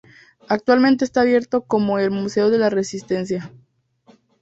[0.49, 3.51] Actualmente está abierto como el "museo de la resistencia".